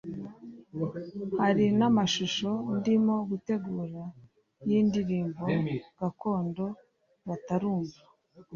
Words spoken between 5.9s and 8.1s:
gakondo batarumva